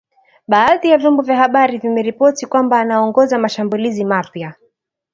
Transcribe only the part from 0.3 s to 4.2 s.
badhi ya vyombo vya habari vimeripoti kwamba anaongoza mashambulizi